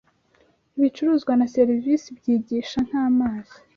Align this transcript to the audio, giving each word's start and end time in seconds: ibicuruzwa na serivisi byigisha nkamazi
ibicuruzwa 0.77 1.31
na 1.39 1.45
serivisi 1.55 2.07
byigisha 2.17 2.77
nkamazi 2.87 3.57